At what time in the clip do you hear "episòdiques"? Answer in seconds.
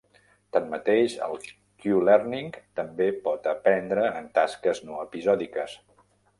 5.07-5.81